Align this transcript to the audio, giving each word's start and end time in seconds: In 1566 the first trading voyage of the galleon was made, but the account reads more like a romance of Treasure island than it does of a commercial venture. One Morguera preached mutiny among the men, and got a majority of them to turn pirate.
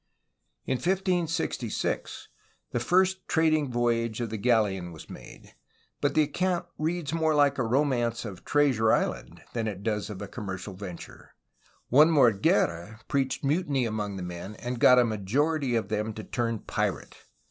In 0.65 0.77
1566 0.77 2.27
the 2.71 2.79
first 2.79 3.27
trading 3.27 3.71
voyage 3.71 4.19
of 4.19 4.31
the 4.31 4.37
galleon 4.37 4.91
was 4.91 5.11
made, 5.11 5.53
but 6.01 6.15
the 6.15 6.23
account 6.23 6.65
reads 6.79 7.13
more 7.13 7.35
like 7.35 7.59
a 7.59 7.63
romance 7.63 8.25
of 8.25 8.43
Treasure 8.43 8.91
island 8.91 9.43
than 9.53 9.67
it 9.67 9.83
does 9.83 10.09
of 10.09 10.19
a 10.19 10.27
commercial 10.27 10.73
venture. 10.73 11.35
One 11.89 12.09
Morguera 12.09 13.01
preached 13.07 13.43
mutiny 13.43 13.85
among 13.85 14.15
the 14.15 14.23
men, 14.23 14.55
and 14.55 14.79
got 14.79 14.97
a 14.97 15.05
majority 15.05 15.75
of 15.75 15.89
them 15.89 16.13
to 16.13 16.23
turn 16.23 16.57
pirate. 16.57 17.15